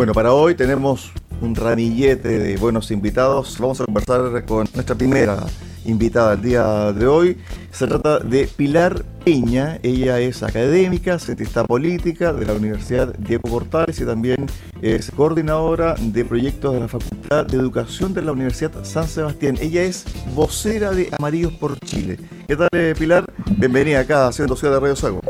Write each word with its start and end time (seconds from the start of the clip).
Bueno, 0.00 0.14
para 0.14 0.32
hoy 0.32 0.54
tenemos 0.54 1.12
un 1.42 1.54
ramillete 1.54 2.38
de 2.38 2.56
buenos 2.56 2.90
invitados. 2.90 3.58
Vamos 3.58 3.82
a 3.82 3.84
conversar 3.84 4.46
con 4.46 4.66
nuestra 4.72 4.94
primera 4.94 5.36
invitada 5.84 6.32
el 6.32 6.40
día 6.40 6.90
de 6.94 7.06
hoy. 7.06 7.36
Se 7.70 7.86
trata 7.86 8.18
de 8.18 8.46
Pilar 8.46 9.04
Peña. 9.26 9.78
Ella 9.82 10.18
es 10.18 10.42
académica, 10.42 11.18
cientista 11.18 11.64
política 11.64 12.32
de 12.32 12.46
la 12.46 12.54
Universidad 12.54 13.14
Diego 13.18 13.50
Portales 13.50 14.00
y 14.00 14.06
también 14.06 14.46
es 14.80 15.10
coordinadora 15.10 15.96
de 15.98 16.24
proyectos 16.24 16.72
de 16.72 16.80
la 16.80 16.88
Facultad 16.88 17.44
de 17.44 17.58
Educación 17.58 18.14
de 18.14 18.22
la 18.22 18.32
Universidad 18.32 18.82
San 18.84 19.06
Sebastián. 19.06 19.58
Ella 19.60 19.82
es 19.82 20.06
vocera 20.34 20.92
de 20.92 21.10
Amarillos 21.18 21.52
por 21.52 21.78
Chile. 21.80 22.18
¿Qué 22.48 22.56
tal, 22.56 22.68
eh, 22.72 22.94
Pilar? 22.98 23.26
Bienvenida 23.58 24.00
acá 24.00 24.28
a 24.28 24.32
Ciudad 24.32 24.56
de 24.56 24.80
Radio 24.80 24.96
Sago. 24.96 25.20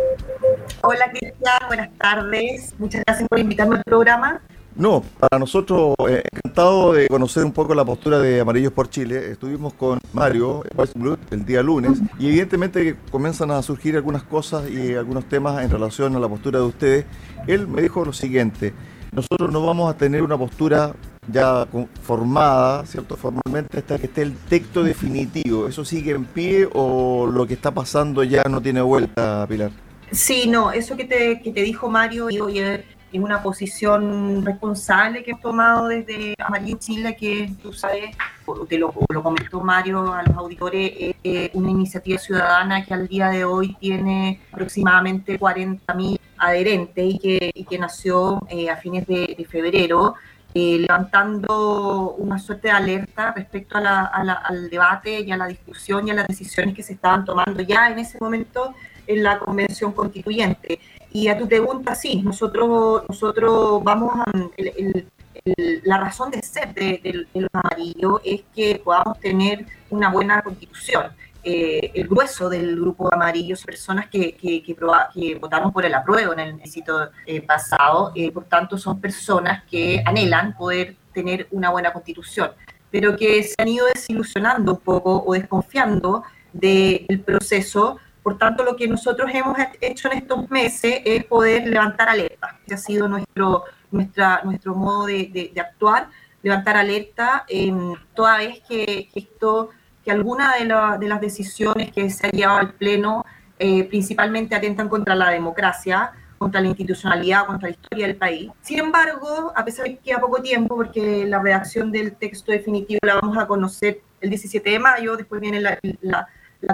Hola, 0.82 1.10
Cristian. 1.10 1.58
Buenas 1.66 1.90
tardes. 1.98 2.72
Muchas 2.78 3.02
gracias 3.04 3.28
por 3.28 3.38
invitarme 3.40 3.76
al 3.76 3.82
programa. 3.82 4.40
No, 4.76 5.02
para 5.18 5.38
nosotros, 5.38 5.94
eh, 6.08 6.22
encantado 6.32 6.92
de 6.92 7.08
conocer 7.08 7.44
un 7.44 7.52
poco 7.52 7.74
la 7.74 7.84
postura 7.84 8.18
de 8.18 8.40
Amarillos 8.40 8.72
por 8.72 8.88
Chile. 8.88 9.32
Estuvimos 9.32 9.74
con 9.74 9.98
Mario 10.12 10.62
el 11.30 11.44
día 11.44 11.62
lunes 11.62 11.98
y 12.18 12.28
evidentemente 12.28 12.96
comienzan 13.10 13.50
a 13.50 13.60
surgir 13.62 13.96
algunas 13.96 14.22
cosas 14.22 14.70
y 14.70 14.94
algunos 14.94 15.28
temas 15.28 15.62
en 15.62 15.70
relación 15.70 16.14
a 16.16 16.20
la 16.20 16.28
postura 16.28 16.60
de 16.60 16.66
ustedes. 16.66 17.04
Él 17.46 17.66
me 17.66 17.82
dijo 17.82 18.04
lo 18.04 18.12
siguiente, 18.12 18.72
nosotros 19.12 19.50
no 19.52 19.66
vamos 19.66 19.92
a 19.92 19.96
tener 19.96 20.22
una 20.22 20.38
postura 20.38 20.94
ya 21.30 21.66
formada, 22.02 22.86
¿cierto? 22.86 23.16
Formalmente 23.16 23.78
hasta 23.78 23.98
que 23.98 24.06
esté 24.06 24.22
el 24.22 24.34
texto 24.34 24.82
definitivo. 24.82 25.66
¿Eso 25.66 25.84
sigue 25.84 26.12
en 26.12 26.24
pie 26.24 26.68
o 26.72 27.26
lo 27.26 27.46
que 27.46 27.54
está 27.54 27.72
pasando 27.72 28.22
ya 28.24 28.44
no 28.44 28.60
tiene 28.62 28.80
vuelta, 28.80 29.46
Pilar? 29.48 29.72
Sí, 30.12 30.48
no, 30.48 30.72
eso 30.72 30.96
que 30.96 31.04
te, 31.04 31.40
que 31.40 31.52
te 31.52 31.62
dijo 31.62 31.88
Mario, 31.88 32.30
y 32.30 32.38
es 33.12 33.20
una 33.20 33.42
posición 33.42 34.44
responsable 34.44 35.22
que 35.22 35.32
hemos 35.32 35.42
tomado 35.42 35.88
desde 35.88 36.34
Amarillo 36.38 36.78
Chile, 36.78 37.16
que 37.18 37.52
tú 37.62 37.72
sabes, 37.72 38.16
te 38.68 38.78
lo, 38.78 38.92
comentó 38.92 39.60
Mario 39.60 40.12
a 40.12 40.22
los 40.22 40.36
auditores, 40.36 41.14
es 41.22 41.50
una 41.54 41.70
iniciativa 41.70 42.18
ciudadana 42.18 42.84
que 42.84 42.94
al 42.94 43.08
día 43.08 43.28
de 43.28 43.44
hoy 43.44 43.76
tiene 43.80 44.40
aproximadamente 44.52 45.38
40.000 45.38 46.18
adherentes 46.38 47.04
y 47.04 47.18
que, 47.18 47.50
y 47.54 47.64
que 47.64 47.78
nació 47.78 48.40
eh, 48.48 48.70
a 48.70 48.76
fines 48.76 49.06
de, 49.06 49.46
febrero. 49.48 50.14
Eh, 50.52 50.78
levantando 50.80 52.16
una 52.18 52.36
suerte 52.36 52.66
de 52.66 52.72
alerta 52.72 53.30
respecto 53.30 53.78
a 53.78 53.80
la, 53.80 54.02
al 54.02 54.68
debate 54.68 55.20
y 55.20 55.30
a 55.30 55.36
la 55.36 55.46
discusión 55.46 56.08
y 56.08 56.10
a 56.10 56.14
las 56.14 56.26
decisiones 56.26 56.74
que 56.74 56.82
se 56.82 56.94
estaban 56.94 57.24
tomando 57.24 57.62
ya 57.62 57.88
en 57.88 58.00
ese 58.00 58.18
momento 58.20 58.74
en 59.06 59.22
la 59.22 59.38
convención 59.38 59.92
constituyente. 59.92 60.80
Y 61.12 61.28
a 61.28 61.36
tu 61.36 61.48
pregunta, 61.48 61.94
sí, 61.94 62.22
nosotros, 62.22 63.02
nosotros 63.08 63.82
vamos 63.82 64.12
a... 64.14 64.24
la 65.84 65.98
razón 65.98 66.30
de 66.30 66.42
ser 66.42 66.74
de, 66.74 67.26
los 67.34 67.50
amarillos 67.52 68.20
es 68.24 68.42
que 68.54 68.80
podamos 68.82 69.18
tener 69.18 69.66
una 69.90 70.10
buena 70.10 70.42
constitución. 70.42 71.12
Eh, 71.42 71.92
el 71.94 72.06
grueso 72.06 72.50
del 72.50 72.76
grupo 72.76 73.12
amarillo 73.12 73.56
son 73.56 73.66
personas 73.66 74.08
que, 74.08 74.36
que, 74.36 74.62
que, 74.62 75.34
votaron 75.40 75.72
por 75.72 75.86
el 75.86 75.94
apruebo 75.94 76.34
en 76.34 76.40
el 76.40 76.56
necesito 76.58 77.10
eh, 77.24 77.40
pasado, 77.40 78.12
eh, 78.14 78.30
por 78.30 78.44
tanto 78.44 78.76
son 78.76 79.00
personas 79.00 79.64
que 79.64 80.02
anhelan 80.04 80.54
poder 80.54 80.96
tener 81.14 81.48
una 81.50 81.70
buena 81.70 81.94
constitución, 81.94 82.50
pero 82.90 83.16
que 83.16 83.42
se 83.42 83.54
han 83.56 83.68
ido 83.68 83.86
desilusionando 83.86 84.74
un 84.74 84.80
poco 84.80 85.24
o 85.26 85.32
desconfiando 85.32 86.24
del 86.52 87.22
proceso 87.24 87.98
por 88.22 88.36
tanto, 88.36 88.64
lo 88.64 88.76
que 88.76 88.86
nosotros 88.86 89.30
hemos 89.32 89.56
hecho 89.80 90.10
en 90.10 90.18
estos 90.18 90.50
meses 90.50 91.00
es 91.04 91.24
poder 91.24 91.66
levantar 91.66 92.08
alerta. 92.08 92.58
Ese 92.66 92.74
ha 92.74 92.78
sido 92.78 93.08
nuestro, 93.08 93.64
nuestra, 93.90 94.42
nuestro 94.44 94.74
modo 94.74 95.06
de, 95.06 95.52
actuar, 95.58 96.08
levantar 96.42 96.76
alerta 96.76 97.44
en 97.48 97.94
toda 98.14 98.38
vez 98.38 98.60
que, 98.68 99.08
esto, 99.14 99.70
que 100.04 100.10
alguna 100.10 100.54
de, 100.56 100.66
de, 100.98 101.08
las 101.08 101.20
decisiones 101.20 101.92
que 101.92 102.10
se 102.10 102.26
han 102.26 102.32
llevado 102.32 102.58
al 102.58 102.74
Pleno 102.74 103.24
eh, 103.58 103.84
principalmente 103.84 104.54
atentan 104.54 104.88
contra 104.88 105.14
la 105.14 105.30
democracia, 105.30 106.12
contra 106.38 106.60
la 106.60 106.68
institucionalidad, 106.68 107.46
contra 107.46 107.68
la 107.68 107.74
historia 107.74 108.06
del 108.06 108.16
país. 108.16 108.50
Sin 108.62 108.78
embargo, 108.78 109.52
a 109.54 109.64
pesar 109.64 109.84
de 109.84 109.96
que 109.96 110.02
queda 110.02 110.20
poco 110.20 110.42
tiempo, 110.42 110.76
porque 110.76 111.26
la 111.26 111.42
redacción 111.42 111.92
del 111.92 112.16
texto 112.16 112.52
definitivo 112.52 113.00
la 113.02 113.16
vamos 113.16 113.36
a 113.36 113.46
conocer 113.46 114.00
el 114.20 114.30
17 114.30 114.70
de 114.70 114.78
mayo, 114.78 115.16
después 115.16 115.40
viene 115.40 115.60
la 115.60 115.78
la 116.00 116.26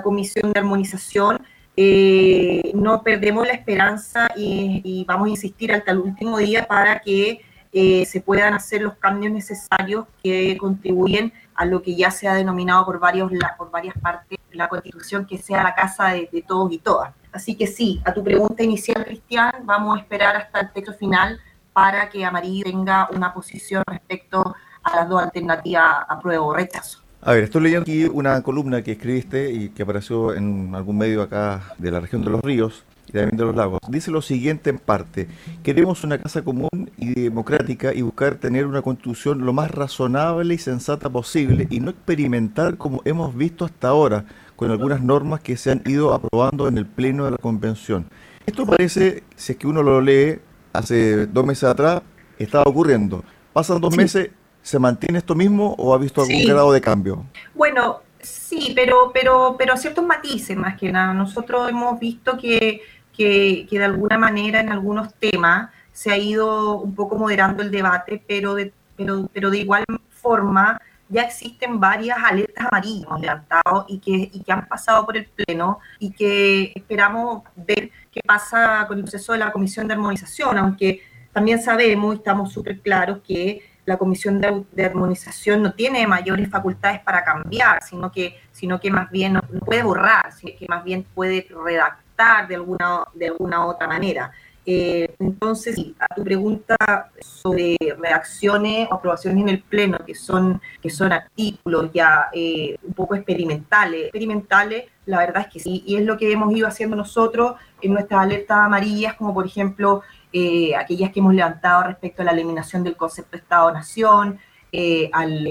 Comisión 0.02 0.52
de 0.52 0.60
Armonización, 0.60 1.40
eh, 1.76 2.72
no 2.74 3.02
perdemos 3.02 3.46
la 3.46 3.52
esperanza 3.52 4.28
y, 4.36 5.04
vamos 5.06 5.26
a 5.26 5.30
insistir 5.30 5.72
hasta 5.72 5.92
el 5.92 5.98
último 5.98 6.38
día 6.38 6.66
para 6.66 7.00
que 7.00 7.42
eh, 7.72 8.06
se 8.06 8.20
puedan 8.20 8.54
hacer 8.54 8.80
los 8.80 8.94
cambios 8.94 9.32
necesarios 9.32 10.06
que 10.22 10.56
contribuyen 10.56 11.32
a 11.54 11.66
lo 11.66 11.82
que 11.82 11.94
ya 11.94 12.10
se 12.10 12.28
ha 12.28 12.34
denominado 12.34 12.86
por, 12.86 12.98
varios, 12.98 13.30
por 13.58 13.70
varias 13.70 13.96
partes 13.98 14.38
la 14.52 14.68
Constitución, 14.68 15.26
que 15.26 15.36
sea 15.36 15.62
la 15.62 15.74
casa 15.74 16.08
de, 16.08 16.28
de 16.32 16.42
todos 16.42 16.72
y 16.72 16.78
todas. 16.78 17.12
Así 17.30 17.54
que 17.54 17.66
sí, 17.66 18.00
a 18.04 18.14
tu 18.14 18.24
pregunta 18.24 18.62
inicial, 18.62 19.04
Cristian, 19.04 19.52
vamos 19.64 19.98
a 19.98 20.00
esperar 20.00 20.36
hasta 20.36 20.60
el 20.60 20.72
texto 20.72 20.94
final 20.94 21.38
para 21.74 22.08
que 22.08 22.24
Amarillo 22.24 22.64
tenga 22.64 23.08
una 23.12 23.34
posición 23.34 23.84
respecto 23.86 24.54
a 24.82 24.96
las 24.96 25.08
dos 25.08 25.22
alternativas, 25.22 26.06
apruebo 26.08 26.46
o 26.46 26.54
rechazo. 26.54 27.05
A 27.26 27.32
ver, 27.32 27.42
estoy 27.42 27.62
leyendo 27.62 27.82
aquí 27.82 28.04
una 28.04 28.40
columna 28.42 28.82
que 28.82 28.92
escribiste 28.92 29.50
y 29.50 29.70
que 29.70 29.82
apareció 29.82 30.32
en 30.32 30.72
algún 30.76 30.96
medio 30.96 31.22
acá 31.22 31.74
de 31.76 31.90
la 31.90 31.98
región 31.98 32.22
de 32.22 32.30
los 32.30 32.40
ríos 32.40 32.84
y 33.08 33.12
también 33.14 33.36
de 33.36 33.44
los 33.44 33.56
lagos. 33.56 33.80
Dice 33.88 34.12
lo 34.12 34.22
siguiente 34.22 34.70
en 34.70 34.78
parte, 34.78 35.26
queremos 35.64 36.04
una 36.04 36.18
casa 36.18 36.42
común 36.42 36.88
y 36.96 37.22
democrática 37.22 37.92
y 37.92 38.02
buscar 38.02 38.36
tener 38.36 38.64
una 38.64 38.80
constitución 38.80 39.44
lo 39.44 39.52
más 39.52 39.72
razonable 39.72 40.54
y 40.54 40.58
sensata 40.58 41.10
posible 41.10 41.66
y 41.68 41.80
no 41.80 41.90
experimentar 41.90 42.76
como 42.76 43.02
hemos 43.04 43.34
visto 43.34 43.64
hasta 43.64 43.88
ahora 43.88 44.24
con 44.54 44.70
algunas 44.70 45.02
normas 45.02 45.40
que 45.40 45.56
se 45.56 45.72
han 45.72 45.82
ido 45.84 46.14
aprobando 46.14 46.68
en 46.68 46.78
el 46.78 46.86
pleno 46.86 47.24
de 47.24 47.32
la 47.32 47.38
convención. 47.38 48.06
Esto 48.46 48.66
parece, 48.66 49.24
si 49.34 49.50
es 49.50 49.58
que 49.58 49.66
uno 49.66 49.82
lo 49.82 50.00
lee 50.00 50.38
hace 50.72 51.26
dos 51.26 51.44
meses 51.44 51.64
atrás, 51.64 52.02
estaba 52.38 52.62
ocurriendo. 52.68 53.24
Pasan 53.52 53.80
dos 53.80 53.96
meses 53.96 54.30
¿Se 54.66 54.80
mantiene 54.80 55.18
esto 55.18 55.36
mismo 55.36 55.76
o 55.78 55.94
ha 55.94 55.98
visto 55.98 56.22
algún 56.22 56.42
grado 56.42 56.72
de 56.72 56.80
cambio? 56.80 57.24
Bueno, 57.54 58.00
sí, 58.18 58.72
pero, 58.74 59.12
pero, 59.14 59.54
pero 59.56 59.76
ciertos 59.76 60.04
matices 60.04 60.56
más 60.56 60.76
que 60.76 60.90
nada. 60.90 61.14
Nosotros 61.14 61.70
hemos 61.70 62.00
visto 62.00 62.36
que, 62.36 62.80
que, 63.16 63.68
de 63.70 63.84
alguna 63.84 64.18
manera 64.18 64.58
en 64.58 64.72
algunos 64.72 65.14
temas 65.14 65.70
se 65.92 66.10
ha 66.10 66.18
ido 66.18 66.80
un 66.80 66.96
poco 66.96 67.14
moderando 67.14 67.62
el 67.62 67.70
debate, 67.70 68.20
pero 68.26 68.56
de, 68.56 68.72
pero, 68.96 69.30
pero 69.32 69.50
de 69.50 69.58
igual 69.58 69.84
forma 70.10 70.80
ya 71.08 71.22
existen 71.22 71.78
varias 71.78 72.18
alertas 72.18 72.66
amarillas 72.68 73.20
levantadas 73.20 73.84
y 73.86 74.00
que, 74.00 74.30
y 74.32 74.42
que 74.42 74.50
han 74.50 74.66
pasado 74.66 75.06
por 75.06 75.16
el 75.16 75.26
Pleno 75.26 75.78
y 76.00 76.10
que 76.10 76.72
esperamos 76.74 77.44
ver 77.54 77.92
qué 78.10 78.20
pasa 78.26 78.84
con 78.88 78.98
el 78.98 79.04
proceso 79.04 79.32
de 79.32 79.38
la 79.38 79.52
Comisión 79.52 79.86
de 79.86 79.94
Armonización, 79.94 80.58
aunque 80.58 81.02
también 81.32 81.62
sabemos 81.62 82.16
y 82.16 82.18
estamos 82.18 82.52
súper 82.52 82.80
claros 82.80 83.20
que 83.24 83.75
la 83.86 83.96
Comisión 83.96 84.40
de, 84.40 84.84
Armonización 84.84 85.62
no 85.62 85.72
tiene 85.72 86.06
mayores 86.06 86.50
facultades 86.50 87.00
para 87.00 87.24
cambiar, 87.24 87.82
sino 87.82 88.12
que, 88.12 88.38
sino 88.52 88.78
que 88.80 88.90
más 88.90 89.10
bien 89.10 89.34
no, 89.34 89.42
puede 89.64 89.82
borrar, 89.82 90.32
sino 90.32 90.52
que 90.58 90.66
más 90.68 90.84
bien 90.84 91.06
puede 91.14 91.46
redactar 91.64 92.48
de 92.48 92.56
alguna, 92.56 93.04
de 93.14 93.28
alguna 93.28 93.64
otra 93.64 93.86
manera. 93.86 94.32
Eh, 94.68 95.14
entonces, 95.20 95.78
a 96.00 96.12
tu 96.12 96.24
pregunta 96.24 96.76
sobre 97.20 97.76
reacciones 98.00 98.88
o 98.90 98.94
aprobaciones 98.94 99.40
en 99.42 99.48
el 99.48 99.62
Pleno, 99.62 99.98
que 100.04 100.16
son, 100.16 100.60
que 100.82 100.90
son 100.90 101.12
artículos 101.12 101.90
ya 101.94 102.26
eh, 102.32 102.76
un 102.82 102.92
poco 102.92 103.14
experimentales, 103.14 104.06
experimentales, 104.06 104.86
la 105.04 105.18
verdad 105.18 105.42
es 105.42 105.52
que 105.52 105.60
sí, 105.60 105.84
y 105.86 105.94
es 105.94 106.04
lo 106.04 106.18
que 106.18 106.32
hemos 106.32 106.52
ido 106.52 106.66
haciendo 106.66 106.96
nosotros 106.96 107.54
en 107.80 107.92
nuestras 107.92 108.22
alertas 108.22 108.58
amarillas, 108.58 109.14
como 109.14 109.32
por 109.32 109.46
ejemplo 109.46 110.02
eh, 110.32 110.74
aquellas 110.76 111.12
que 111.12 111.20
hemos 111.20 111.34
levantado 111.34 111.84
respecto 111.84 112.22
a 112.22 112.24
la 112.24 112.32
eliminación 112.32 112.82
del 112.82 112.96
concepto 112.96 113.36
Estado-Nación, 113.36 114.38
eh, 114.72 115.08
al, 115.12 115.46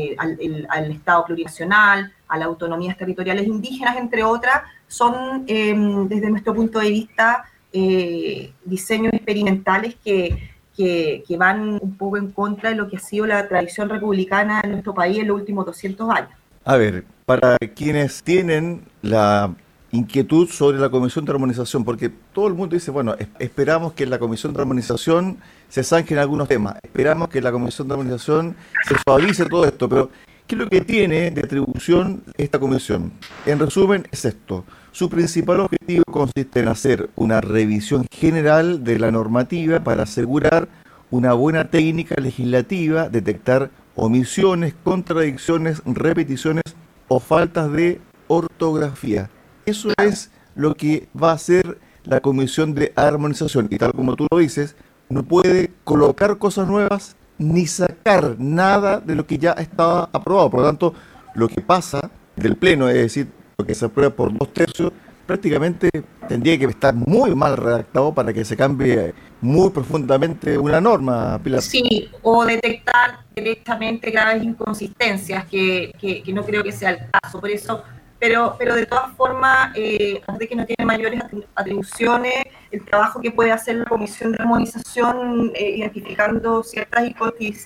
Estado 0.92 1.26
plurinacional, 1.26 2.14
a 2.28 2.38
las 2.38 2.48
autonomías 2.48 2.98
territoriales 2.98 3.48
indígenas, 3.48 3.98
entre 3.98 4.24
otras, 4.24 4.64
son, 4.88 5.46
em, 5.48 6.08
desde 6.08 6.30
nuestro 6.30 6.54
punto 6.54 6.80
de 6.80 6.90
vista, 6.90 7.46
eh, 7.74 8.52
diseños 8.64 9.14
experimentales 9.14 9.96
que, 10.04 10.54
que, 10.76 11.24
que, 11.28 11.38
van 11.38 11.80
un 11.82 11.98
poco 11.98 12.18
en 12.18 12.32
contra 12.32 12.70
de 12.70 12.76
lo 12.76 12.88
que 12.88 12.98
ha 12.98 13.00
sido 13.00 13.26
la 13.26 13.48
tradición 13.48 13.90
republicana 13.90 14.62
en 14.64 14.72
nuestro 14.72 14.94
país 14.94 15.18
en 15.18 15.28
los 15.28 15.38
últimos 15.38 15.66
200 15.66 16.10
años. 16.10 16.32
A 16.64 16.78
ver, 16.78 17.06
para 17.26 17.58
quienes 17.76 18.24
tienen 18.24 18.84
la 19.02 19.54
inquietud 19.96 20.50
sobre 20.50 20.78
la 20.78 20.90
Comisión 20.90 21.26
de 21.26 21.32
Armonización, 21.32 21.84
porque 21.84 22.10
todo 22.34 22.48
el 22.48 22.54
mundo 22.54 22.76
dice, 22.76 22.92
bueno, 22.92 23.16
esperamos 23.40 23.94
que 23.94 24.04
en 24.04 24.10
la 24.10 24.20
Comisión 24.20 24.54
de 24.54 24.62
Armonización 24.62 25.38
se 25.70 25.84
zanjen 25.84 26.18
algunos 26.18 26.48
temas, 26.48 26.76
esperamos 26.84 27.30
que 27.30 27.42
la 27.42 27.52
Comisión 27.52 27.88
de 27.88 27.94
Armonización 27.94 28.56
se 28.88 28.96
suavice 29.04 29.46
todo 29.46 29.66
esto, 29.66 29.90
pero 29.90 30.10
¿qué 30.48 30.56
es 30.56 30.60
lo 30.60 30.70
que 30.70 30.82
tiene 30.82 31.32
de 31.32 31.42
atribución 31.42 32.24
esta 32.38 32.60
comisión? 32.60 33.12
En 33.46 33.60
resumen, 33.60 34.08
es 34.12 34.26
esto. 34.26 34.66
Su 34.92 35.10
principal 35.10 35.60
objetivo 35.62 36.04
consiste 36.06 36.62
en 36.62 36.68
hacer 36.68 37.10
una 37.16 37.42
revisión 37.42 38.06
general 38.12 38.84
de 38.84 39.00
la 39.00 39.12
normativa 39.12 39.82
para 39.82 40.04
asegurar 40.04 40.70
una 41.12 41.34
buena 41.34 41.70
técnica 41.70 42.16
legislativa 42.16 43.10
detectar 43.10 43.72
omisiones, 43.96 44.74
contradicciones, 44.84 45.82
repeticiones 45.86 46.64
o 47.08 47.20
faltas 47.20 47.72
de 47.72 48.00
ortografía. 48.28 49.30
Eso 49.66 49.90
es 49.98 50.32
lo 50.56 50.76
que 50.76 51.08
va 51.22 51.32
a 51.32 51.36
hacer 51.36 51.80
la 52.04 52.22
Comisión 52.22 52.74
de 52.76 52.94
Armonización. 52.96 53.68
Y 53.72 53.78
tal 53.78 53.94
como 53.94 54.16
tú 54.16 54.28
lo 54.32 54.38
dices, 54.38 54.76
no 55.10 55.24
puede 55.24 55.72
colocar 55.84 56.38
cosas 56.38 56.68
nuevas 56.68 57.16
ni 57.38 57.68
sacar 57.68 58.36
nada 58.40 59.00
de 59.00 59.16
lo 59.16 59.26
que 59.26 59.38
ya 59.38 59.52
estaba 59.54 60.10
aprobado. 60.14 60.50
Por 60.50 60.62
lo 60.62 60.66
tanto, 60.68 60.94
lo 61.34 61.48
que 61.48 61.62
pasa 61.62 62.12
del 62.36 62.56
Pleno, 62.56 62.90
es 62.90 62.96
decir, 62.96 63.28
lo 63.58 63.66
que 63.66 63.76
se 63.76 63.86
aprueba 63.86 64.14
por 64.14 64.38
dos 64.38 64.54
tercios, 64.54 64.92
prácticamente 65.26 65.90
tendría 66.28 66.58
que 66.58 66.66
estar 66.66 66.94
muy 66.94 67.34
mal 67.36 67.58
redactado 67.58 68.14
para 68.14 68.32
que 68.32 68.46
se 68.46 68.56
cambie 68.56 69.14
muy 69.42 69.70
profundamente 69.70 70.58
una 70.58 70.80
norma, 70.80 71.40
Pilar. 71.44 71.62
Sí, 71.62 72.10
o 72.22 72.46
detectar 72.46 73.20
directamente 73.36 74.12
graves 74.12 74.44
inconsistencias, 74.44 75.46
que, 75.46 75.92
que, 76.00 76.34
no 76.34 76.44
creo 76.44 76.64
que 76.64 76.72
sea 76.72 76.92
el 76.92 77.00
caso. 77.12 77.40
Por 77.40 77.50
eso, 77.50 77.84
pero, 78.20 78.56
pero 78.58 78.76
de 78.76 78.86
todas 78.86 79.12
formas, 79.16 79.72
eh, 79.76 80.22
de 80.38 80.48
que 80.48 80.56
no 80.56 80.66
tiene 80.66 80.86
mayores 80.86 81.22
atribuciones, 81.56 82.46
el 82.72 82.84
trabajo 82.86 83.22
que 83.22 83.32
puede 83.32 83.52
hacer 83.52 83.76
la 83.76 83.86
Comisión 83.86 84.32
de 84.32 84.42
Armonización 84.42 85.52
eh, 85.56 85.78
identificando 85.78 86.64
ciertas 86.64 87.04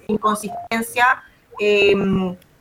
inconsistencias, 0.07 1.07
eh, 1.59 1.95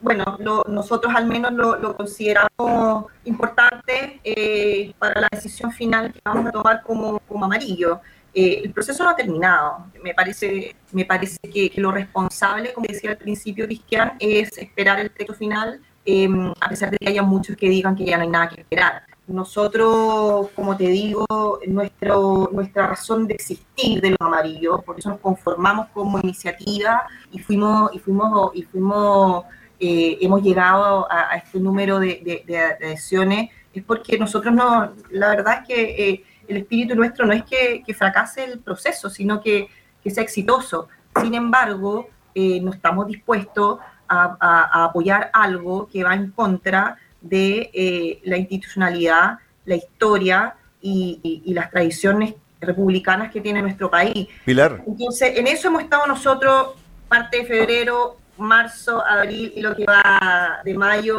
bueno, 0.00 0.38
nosotros 0.68 1.12
al 1.14 1.26
menos 1.26 1.52
lo, 1.52 1.96
consideramos 1.96 3.06
importante 3.24 4.20
eh, 4.22 4.92
para 4.98 5.20
la 5.22 5.28
decisión 5.30 5.72
final 5.72 6.12
que 6.12 6.20
vamos 6.24 6.46
a 6.46 6.52
tomar 6.52 6.82
como, 6.82 7.20
amarillo. 7.42 8.00
Eh, 8.32 8.62
el 8.64 8.72
proceso 8.72 9.02
no 9.02 9.10
ha 9.10 9.16
terminado. 9.16 9.86
Me 10.02 10.14
parece, 10.14 10.76
me 10.92 11.04
parece 11.04 11.38
que, 11.38 11.72
lo 11.76 11.90
responsable, 11.90 12.72
como 12.72 12.86
decía 12.86 13.10
al 13.10 13.16
principio 13.16 13.66
Cristian, 13.66 14.12
es 14.20 14.56
esperar 14.58 15.00
el 15.00 15.10
texto 15.10 15.34
final, 15.34 15.80
em, 16.08 16.52
a 16.60 16.68
pesar 16.68 16.90
de 16.90 16.98
que 16.98 17.08
haya 17.08 17.22
muchos 17.22 17.56
que 17.56 17.68
digan 17.68 17.94
que 17.94 18.04
ya 18.04 18.16
no 18.16 18.22
hay 18.22 18.28
nada 18.28 18.48
que 18.48 18.60
esperar. 18.62 19.02
Nosotros, 19.26 20.48
como 20.54 20.76
te 20.76 20.88
digo, 20.88 21.26
nuestro, 21.66 22.48
nuestra 22.50 22.86
razón 22.86 23.26
de 23.26 23.34
existir 23.34 24.00
de 24.00 24.10
los 24.10 24.20
amarillos, 24.20 24.82
por 24.84 24.98
eso 24.98 25.10
nos 25.10 25.20
conformamos 25.20 25.88
como 25.92 26.18
iniciativa 26.18 27.02
y 27.30 27.38
fuimos, 27.38 27.94
y 27.94 27.98
fuimos, 27.98 28.52
y 28.54 28.62
fuimos 28.62 29.44
eh, 29.80 30.18
hemos 30.22 30.42
llegado 30.42 31.06
a, 31.10 31.36
este 31.36 31.60
número 31.60 32.00
de, 32.00 32.42
adhesiones 32.80 33.50
es 33.72 33.84
porque 33.84 34.18
nosotros 34.18 34.52
no, 34.52 34.92
la 35.10 35.28
verdad 35.28 35.60
es 35.60 35.68
que 35.68 36.08
eh, 36.08 36.24
el 36.48 36.56
espíritu 36.56 36.96
nuestro 36.96 37.26
no 37.26 37.32
es 37.32 37.44
que, 37.44 37.84
fracase 37.94 38.44
el 38.44 38.58
proceso, 38.58 39.08
sino 39.08 39.40
que, 39.40 39.68
sea 40.06 40.22
exitoso. 40.24 40.88
Sin 41.20 41.34
embargo, 41.34 42.08
eh, 42.34 42.62
no 42.62 42.72
estamos 42.72 43.06
dispuestos 43.06 43.78
a, 44.08 44.84
apoyar 44.84 45.30
algo 45.32 45.88
que 45.88 46.04
va 46.04 46.14
en 46.14 46.30
contra 46.30 46.96
de 47.20 48.20
la 48.24 48.36
institucionalidad, 48.36 49.38
la 49.64 49.76
historia 49.76 50.54
y, 50.80 51.42
y, 51.44 51.52
las 51.52 51.70
tradiciones 51.70 52.34
republicanas 52.60 53.30
que 53.30 53.40
tiene 53.40 53.60
nuestro 53.60 53.90
país. 53.90 54.28
Pilar. 54.44 54.82
Entonces, 54.86 55.36
en 55.36 55.46
eso 55.46 55.68
hemos 55.68 55.82
estado 55.82 56.06
nosotros 56.06 56.74
parte 57.08 57.38
de 57.38 57.44
febrero 57.44 58.16
marzo, 58.38 59.04
abril 59.04 59.52
y 59.54 59.60
lo 59.60 59.74
que 59.74 59.84
va 59.84 60.60
de 60.64 60.74
mayo, 60.74 61.18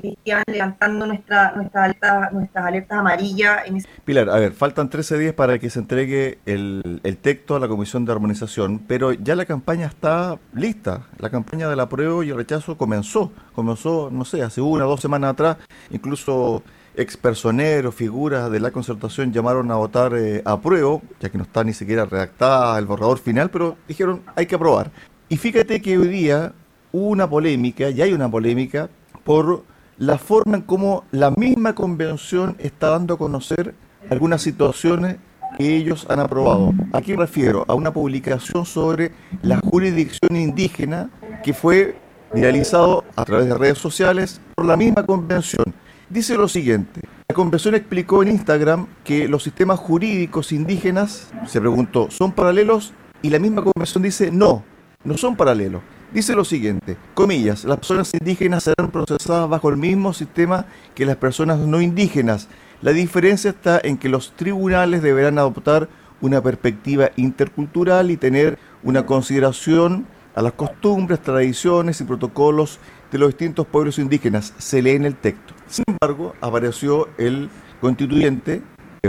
Cristian, 0.00 0.42
levantando 0.46 1.06
nuestra, 1.06 1.52
nuestra 1.56 1.84
alta, 1.84 2.30
nuestras 2.32 2.66
alertas 2.66 2.98
amarillas. 2.98 3.62
Pilar, 4.04 4.28
a 4.30 4.36
ver, 4.36 4.52
faltan 4.52 4.90
13 4.90 5.18
días 5.18 5.34
para 5.34 5.58
que 5.58 5.70
se 5.70 5.78
entregue 5.78 6.38
el, 6.46 7.00
texto 7.22 7.56
a 7.56 7.60
la 7.60 7.68
Comisión 7.68 8.04
de 8.04 8.12
Armonización, 8.12 8.80
pero 8.86 9.12
ya 9.12 9.34
la 9.34 9.46
campaña 9.46 9.86
está 9.86 10.38
lista. 10.52 11.06
La 11.18 11.30
campaña 11.30 11.68
del 11.68 11.80
apruebo 11.80 12.22
y 12.22 12.30
el 12.30 12.36
rechazo 12.36 12.76
comenzó. 12.76 13.32
Comenzó, 13.54 14.10
no 14.10 14.24
sé, 14.24 14.42
hace 14.42 14.60
una 14.60 14.86
o 14.86 14.90
dos 14.90 15.00
semanas 15.00 15.32
atrás, 15.32 15.56
incluso 15.90 16.62
expersoneros, 16.96 17.94
figuras 17.94 18.50
de 18.50 18.60
la 18.60 18.70
concertación 18.70 19.32
llamaron 19.32 19.70
a 19.70 19.76
votar 19.76 20.14
eh, 20.14 20.42
apruebo, 20.44 21.02
ya 21.20 21.28
que 21.28 21.38
no 21.38 21.44
está 21.44 21.64
ni 21.64 21.72
siquiera 21.72 22.04
redactada 22.04 22.78
el 22.78 22.86
borrador 22.86 23.18
final, 23.18 23.50
pero 23.50 23.76
dijeron 23.88 24.22
hay 24.36 24.46
que 24.46 24.54
aprobar. 24.54 24.90
Y 25.28 25.36
fíjate 25.36 25.80
que 25.80 25.98
hoy 25.98 26.08
día 26.08 26.52
hubo 26.92 27.08
una 27.08 27.28
polémica, 27.28 27.90
y 27.90 28.02
hay 28.02 28.12
una 28.12 28.30
polémica, 28.30 28.90
por 29.24 29.64
la 29.98 30.18
forma 30.18 30.58
en 30.58 30.62
cómo 30.62 31.04
la 31.12 31.30
misma 31.30 31.74
convención 31.74 32.56
está 32.58 32.90
dando 32.90 33.14
a 33.14 33.18
conocer 33.18 33.74
algunas 34.10 34.42
situaciones 34.42 35.16
que 35.56 35.76
ellos 35.76 36.06
han 36.08 36.20
aprobado. 36.20 36.72
Aquí 36.92 37.12
me 37.12 37.18
refiero 37.18 37.64
a 37.68 37.74
una 37.74 37.92
publicación 37.92 38.66
sobre 38.66 39.12
la 39.42 39.58
jurisdicción 39.58 40.36
indígena 40.36 41.10
que 41.42 41.54
fue 41.54 41.96
realizado 42.32 43.04
a 43.16 43.24
través 43.24 43.46
de 43.46 43.54
redes 43.54 43.78
sociales 43.78 44.40
por 44.54 44.66
la 44.66 44.76
misma 44.76 45.06
convención. 45.06 45.64
Dice 46.10 46.36
lo 46.36 46.48
siguiente, 46.48 47.00
la 47.28 47.34
convención 47.34 47.74
explicó 47.74 48.22
en 48.22 48.30
Instagram 48.30 48.86
que 49.04 49.28
los 49.28 49.42
sistemas 49.42 49.78
jurídicos 49.78 50.52
indígenas, 50.52 51.32
se 51.46 51.60
preguntó, 51.60 52.10
¿son 52.10 52.32
paralelos? 52.32 52.92
Y 53.22 53.30
la 53.30 53.38
misma 53.38 53.62
convención 53.62 54.02
dice, 54.02 54.30
no, 54.30 54.64
no 55.04 55.16
son 55.16 55.36
paralelos. 55.36 55.82
Dice 56.12 56.34
lo 56.34 56.44
siguiente, 56.44 56.96
comillas, 57.14 57.64
las 57.64 57.78
personas 57.78 58.12
indígenas 58.14 58.64
serán 58.64 58.90
procesadas 58.90 59.48
bajo 59.48 59.68
el 59.68 59.76
mismo 59.76 60.12
sistema 60.12 60.66
que 60.94 61.06
las 61.06 61.16
personas 61.16 61.58
no 61.58 61.80
indígenas. 61.80 62.48
La 62.82 62.92
diferencia 62.92 63.50
está 63.50 63.80
en 63.82 63.96
que 63.96 64.08
los 64.08 64.32
tribunales 64.32 65.02
deberán 65.02 65.38
adoptar 65.38 65.88
una 66.20 66.40
perspectiva 66.40 67.10
intercultural 67.16 68.10
y 68.10 68.16
tener 68.16 68.58
una 68.82 69.06
consideración 69.06 70.06
a 70.34 70.42
las 70.42 70.52
costumbres, 70.52 71.20
tradiciones 71.20 72.00
y 72.00 72.04
protocolos 72.04 72.78
de 73.10 73.18
los 73.18 73.30
distintos 73.30 73.66
pueblos 73.66 73.98
indígenas. 73.98 74.54
Se 74.58 74.82
lee 74.82 74.92
en 74.92 75.04
el 75.04 75.16
texto. 75.16 75.54
Sin 75.68 75.84
embargo, 75.88 76.34
apareció 76.40 77.08
el 77.18 77.50
constituyente, 77.80 78.62